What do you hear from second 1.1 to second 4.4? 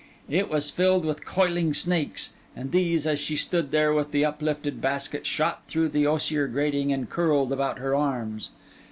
coiling snakes; and these, as she stood there with the